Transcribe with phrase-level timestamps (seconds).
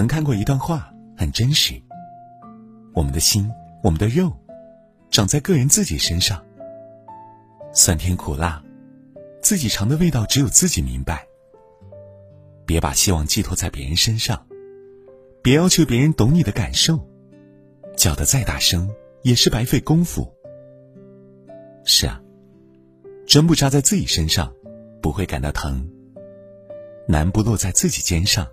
[0.00, 1.74] 曾看过一段话，很真实。
[2.94, 3.52] 我们的心，
[3.82, 4.34] 我们的肉，
[5.10, 6.42] 长在个人自己身上。
[7.74, 8.64] 酸甜苦辣，
[9.42, 11.26] 自己尝的味道只有自己明白。
[12.64, 14.46] 别把希望寄托在别人身上，
[15.42, 17.06] 别要求别人懂你的感受，
[17.94, 18.90] 叫的再大声
[19.20, 20.32] 也是白费功夫。
[21.84, 22.22] 是啊，
[23.26, 24.50] 针不扎在自己身上，
[25.02, 25.86] 不会感到疼；
[27.06, 28.48] 难不落在自己肩上。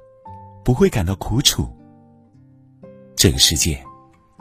[0.67, 1.65] 不会感到苦楚。
[3.15, 3.81] 这个世界，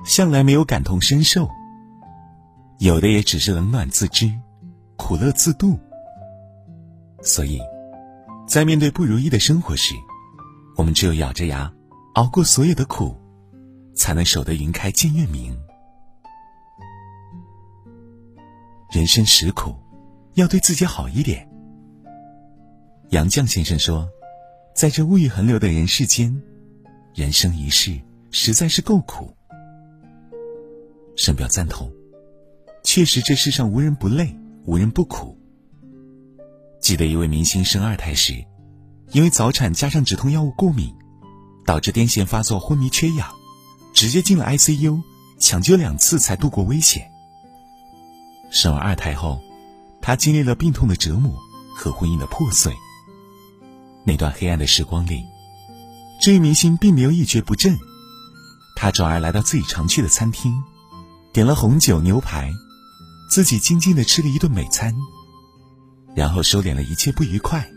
[0.05, 1.49] 向来没有感同身受，
[2.81, 4.29] 有的也只是冷暖自知，
[4.97, 5.79] 苦乐自度。
[7.23, 7.61] 所以，
[8.45, 9.95] 在面对不如意的生活时，
[10.77, 11.73] 我们只有咬着牙
[12.15, 13.17] 熬过所有的苦，
[13.95, 15.57] 才能守得云开见月明。
[18.91, 19.73] 人生实苦，
[20.35, 21.49] 要对自己好一点。
[23.11, 24.09] 杨绛先生说。
[24.77, 26.43] 在这物欲横流的人世间，
[27.15, 27.99] 人生一世
[28.31, 29.35] 实在是够苦。
[31.17, 31.91] 深表赞同，
[32.85, 35.35] 确实这世上无人不累，无人不苦。
[36.79, 38.45] 记得一位明星生二胎时，
[39.13, 40.95] 因为早产加上止痛药物过敏，
[41.65, 43.31] 导致癫痫发作、昏迷缺氧，
[43.95, 45.01] 直接进了 ICU，
[45.39, 47.11] 抢救两次才度过危险。
[48.51, 49.41] 生完二胎后，
[50.03, 51.35] 他经历了病痛的折磨
[51.75, 52.75] 和婚姻的破碎。
[54.07, 55.25] 那段黑暗的时光里，
[56.21, 57.77] 这位明星并没有一蹶不振，
[58.77, 60.63] 他转而来到自己常去的餐厅，
[61.33, 62.53] 点了红酒牛排，
[63.29, 64.95] 自己静静的吃了一顿美餐，
[66.15, 67.69] 然后收敛了一切不愉快，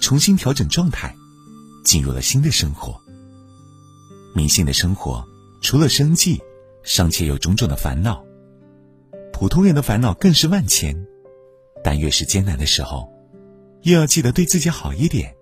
[0.00, 1.14] 重新调整状态，
[1.84, 2.98] 进入了新的生活。
[4.34, 5.22] 明星的生活
[5.60, 6.40] 除了生计，
[6.84, 8.24] 尚且有种种的烦恼，
[9.30, 11.06] 普通人的烦恼更是万千，
[11.84, 13.12] 但越是艰难的时候，
[13.82, 15.35] 越要记得对自己好一点。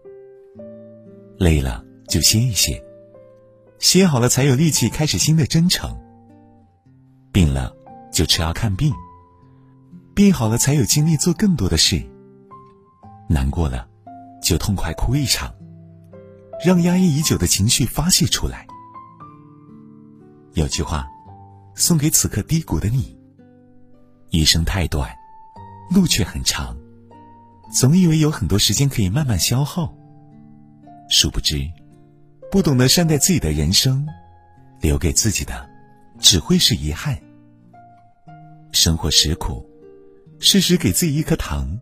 [1.39, 2.83] 累了就歇一歇，
[3.79, 6.01] 歇好了才有力气开始新的征程。
[7.33, 7.75] 病了
[8.13, 8.93] 就吃药看病，
[10.15, 12.03] 病好了才有精力做更多的事。
[13.29, 13.89] 难过了
[14.43, 15.53] 就痛快哭一场，
[16.65, 18.67] 让压抑已久的情绪发泄出来。
[20.53, 21.09] 有句话，
[21.75, 23.19] 送给此刻低谷的你：
[24.31, 25.11] 一生太短，
[25.91, 26.77] 路却很长，
[27.73, 29.93] 总以为有很多时间可以慢慢消耗。
[31.17, 31.71] 殊不知，
[32.51, 34.05] 不懂得善待自己的人生，
[34.81, 35.71] 留给自己的
[36.19, 37.17] 只会是遗憾。
[38.73, 39.65] 生活实苦，
[40.41, 41.79] 适时给自己一颗糖，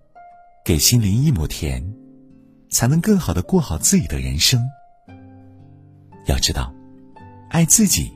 [0.62, 1.82] 给心灵一抹甜，
[2.68, 4.62] 才能更好的过好自己的人生。
[6.26, 6.70] 要知道，
[7.48, 8.12] 爱自己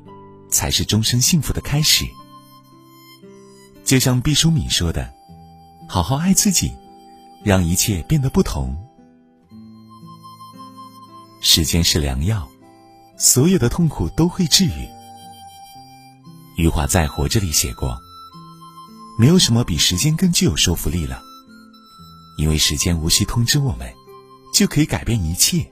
[0.51, 2.05] 才是终身幸福的开始。
[3.87, 5.11] 就像毕淑敏说的
[5.89, 6.75] ：“好好爱自己，
[7.43, 8.77] 让一切变得不同。”
[11.41, 12.49] 时间是良药，
[13.17, 14.89] 所有的痛苦都会治愈。
[16.57, 17.99] 余华在《活着》里写过
[19.19, 21.23] ：“没有什么比时间更具有说服力了，
[22.39, 23.93] 因为时间无需通知我们，
[24.53, 25.71] 就可以改变一切。”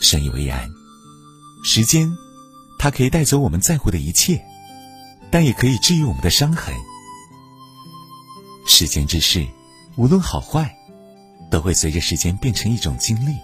[0.00, 0.70] 深以为然。
[1.62, 2.10] 时间，
[2.78, 4.42] 它可以带走我们在乎的一切，
[5.30, 6.74] 但也可以治愈我们的伤痕。
[8.66, 9.46] 世间之事，
[9.96, 10.74] 无论好坏，
[11.50, 13.34] 都会随着时间变成一种经历。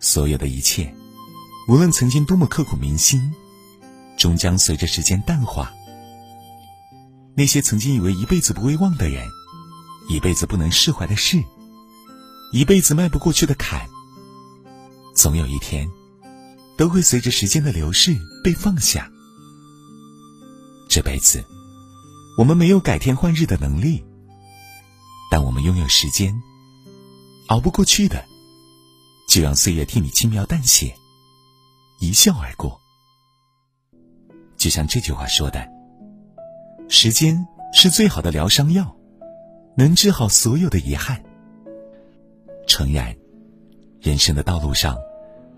[0.00, 0.94] 所有的一切，
[1.68, 3.32] 无论曾经多么刻骨铭心，
[4.16, 5.72] 终将随着时间淡化。
[7.34, 9.28] 那些曾经以为一辈子不会忘的人，
[10.08, 11.42] 一辈子不能释怀的事，
[12.52, 13.86] 一辈子迈不过去的坎，
[15.14, 15.88] 总有一天，
[16.78, 19.10] 都会随着时间的流逝被放下。
[20.88, 21.44] 这辈子，
[22.38, 24.04] 我们没有改天换日的能力，
[25.30, 26.34] 但我们拥有时间。
[27.48, 28.24] 熬不过去的。
[29.26, 30.94] 就让岁月替你轻描淡写，
[32.00, 32.80] 一笑而过。
[34.56, 35.68] 就像这句话说的
[36.88, 38.96] ：“时间是最好的疗伤药，
[39.76, 41.22] 能治好所有的遗憾。”
[42.66, 43.14] 诚然，
[44.00, 44.96] 人生的道路上，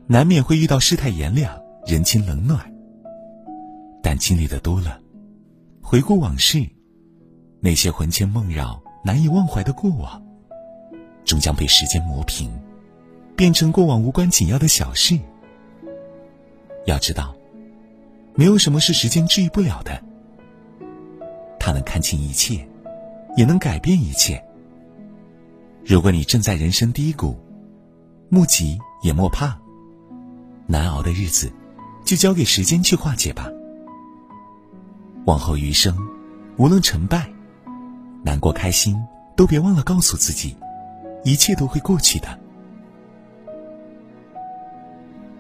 [0.07, 2.75] 难免会遇到世态炎凉、人情冷暖。
[4.03, 5.01] 但经历的多了，
[5.83, 6.67] 回顾往事，
[7.61, 10.23] 那些魂牵梦绕、难以忘怀的过往，
[11.25, 12.51] 终将被时间磨平。
[13.39, 15.17] 变成过往无关紧要的小事。
[16.87, 17.37] 要知道，
[18.35, 20.03] 没有什么是时间治愈不了的。
[21.61, 22.69] 它能看清一切，
[23.37, 24.45] 也能改变一切。
[25.87, 27.39] 如果你正在人生低谷，
[28.29, 29.57] 莫急也莫怕，
[30.67, 31.53] 难熬的日子，
[32.05, 33.49] 就交给时间去化解吧。
[35.27, 35.97] 往后余生，
[36.57, 37.31] 无论成败，
[38.25, 39.01] 难过开心，
[39.37, 40.57] 都别忘了告诉自己，
[41.23, 42.37] 一切都会过去的。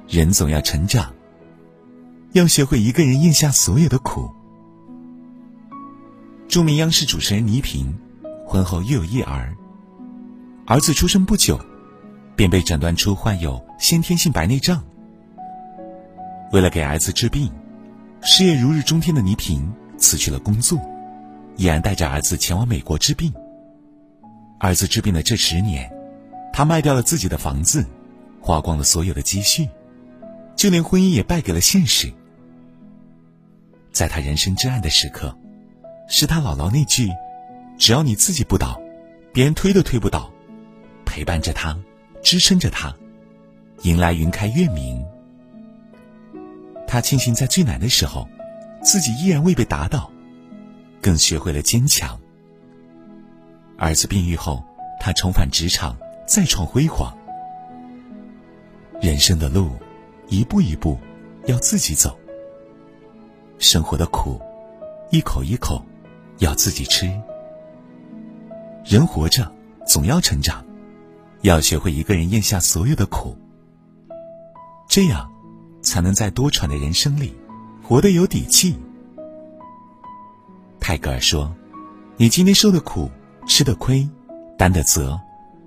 [0.08, 1.12] 人总要成长，
[2.32, 4.31] 要学会一个人咽下所有的苦。
[6.49, 7.94] 著名央视主持人倪萍，
[8.46, 9.55] 婚后育有一儿，
[10.66, 11.60] 儿子出生不久，
[12.34, 14.82] 便被诊断出患有先天性白内障。
[16.52, 17.52] 为了给儿子治病，
[18.22, 20.81] 事业如日中天的倪萍辞去了工作，
[21.56, 23.31] 毅然带着儿子前往美国治病。
[24.58, 25.93] 儿子治病的这十年，
[26.50, 27.84] 他卖掉了自己的房子，
[28.40, 29.69] 花光了所有的积蓄，
[30.58, 32.12] 就连婚姻也败给了现实。
[33.93, 35.32] 在他人生至暗的时刻，
[36.08, 37.08] 是他姥姥那句
[37.78, 38.78] ：“只要你自己不倒，
[39.32, 40.32] 别人推都推不倒。”
[41.06, 41.78] 陪伴着他，
[42.25, 42.93] 支撑着他，
[43.82, 45.02] 迎来云开月明。
[46.88, 48.28] 他庆幸在最难的时候，
[48.82, 50.10] 自己依然未被打倒，
[51.00, 52.19] 更学会了坚强。
[53.78, 54.64] 儿子病愈后，
[54.99, 55.96] 他重返职场，
[56.26, 57.16] 再创辉煌。
[59.00, 59.70] 人生的路，
[60.28, 60.98] 一步一步，
[61.46, 62.19] 要自己走。
[63.58, 64.40] 生活的苦，
[65.10, 65.82] 一口一口，
[66.38, 67.06] 要自己吃。
[68.84, 69.50] 人活着，
[69.86, 70.64] 总要成长，
[71.42, 73.36] 要学会一个人咽下所有的苦。
[74.88, 75.28] 这样。
[75.80, 77.32] 才能在多舛的人生里，
[77.82, 78.76] 活得有底气。
[80.81, 81.54] 泰戈尔说
[82.19, 83.08] ：“你今天受的苦、
[83.46, 84.06] 吃的亏、
[84.58, 85.19] 担的责、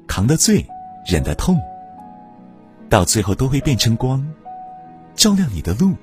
[0.05, 0.63] 扛的罪、
[1.07, 1.57] 忍的痛，
[2.89, 4.23] 到最后都会变成光，
[5.21, 5.95] 照亮你的路。”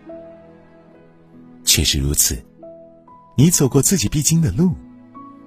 [1.66, 2.40] 确实如此，
[3.36, 4.76] 你走过自己必经的路，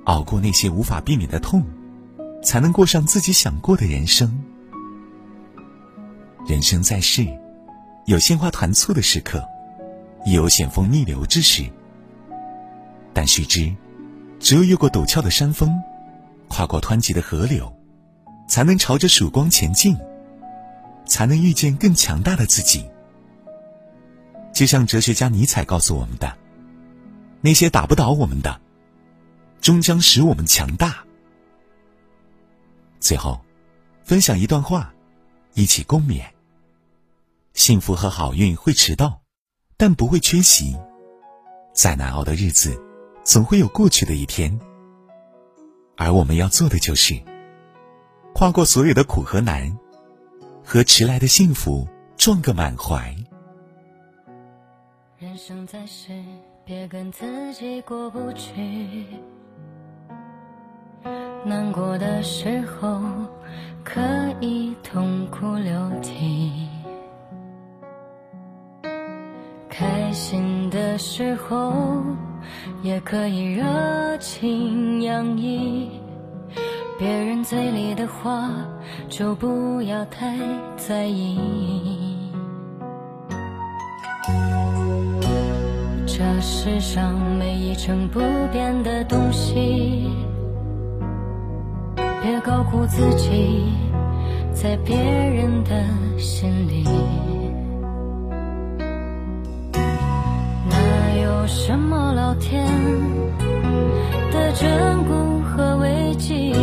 [0.03, 1.63] 熬过那些无法避免的痛，
[2.43, 4.43] 才能过上自己想过的人生。
[6.45, 7.25] 人生在世。
[8.07, 9.41] 有鲜花团簇的时刻，
[10.25, 11.63] 也有险峰逆流之时。
[13.13, 13.73] 但须知，
[14.39, 15.71] 只有越过陡峭的山峰，
[16.49, 17.71] 跨过湍急的河流，
[18.49, 19.95] 才能朝着曙光前进，
[21.05, 22.85] 才能遇见更强大的自己。
[24.53, 26.37] 就像哲学家尼采告诉我们的
[27.41, 28.61] ：“那些打不倒我们的，
[29.61, 31.03] 终将使我们强大。”
[32.99, 33.41] 最后，
[34.03, 34.93] 分享一段话，
[35.53, 36.23] 一起共勉。
[37.53, 39.21] 幸福和好运会迟到，
[39.77, 40.77] 但不会缺席。
[41.73, 42.79] 再难熬的日子，
[43.23, 44.59] 总会有过去的一天。
[45.97, 47.21] 而我们要做的就是，
[48.33, 49.77] 跨过所有的苦和难，
[50.63, 51.87] 和迟来的幸福
[52.17, 53.15] 撞个满怀。
[55.21, 56.11] 人生在世，
[56.65, 59.05] 别跟自己过不去。
[61.45, 62.99] 难过的时候，
[63.83, 64.01] 可
[64.39, 66.67] 以痛哭流涕。
[69.69, 71.71] 开心的时候，
[72.81, 76.01] 也可以热情洋溢。
[76.97, 78.49] 别人嘴里的话，
[79.07, 80.35] 就不要太
[80.77, 82.00] 在意。
[86.21, 88.19] 这世上没一成不
[88.51, 90.07] 变的东西，
[91.95, 93.73] 别高估自己，
[94.53, 95.71] 在别人的
[96.19, 96.83] 心里。
[100.69, 102.67] 哪有什么老天
[104.31, 104.67] 的眷
[105.07, 106.53] 顾和危机，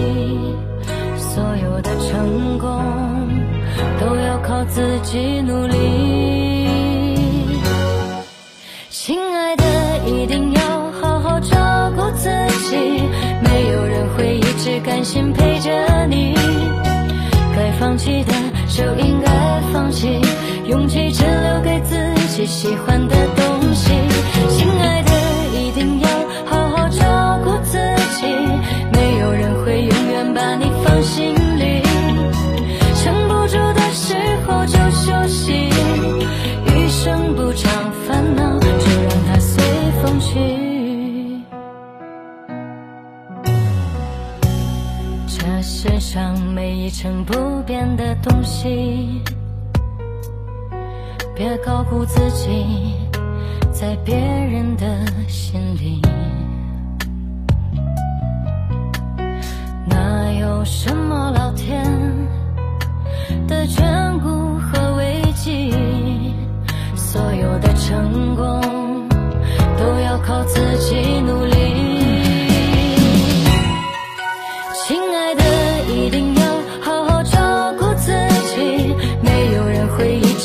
[1.16, 2.80] 所有的成功
[3.98, 6.27] 都要靠自己努力。
[14.80, 16.34] 甘心陪着你。
[17.54, 18.32] 该放弃的
[18.68, 19.17] 就应
[46.88, 49.20] 一成不变的东西，
[51.36, 52.94] 别高估自己。
[53.70, 56.00] 在别人的心里，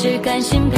[0.04, 0.68] 只甘心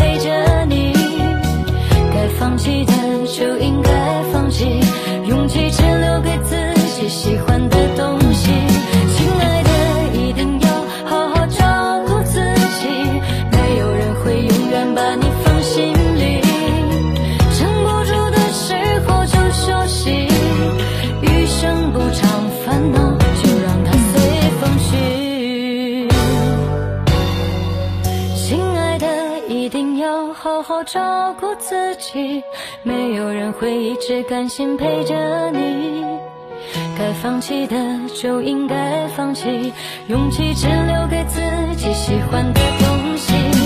[32.06, 32.42] 起，
[32.84, 36.04] 没有人会一直甘心陪着你。
[36.96, 37.76] 该放弃的
[38.14, 39.72] 就应该放弃，
[40.06, 41.40] 勇气只留给自
[41.76, 43.65] 己喜欢的东西。